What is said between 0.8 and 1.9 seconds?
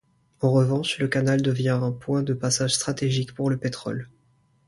le canal devient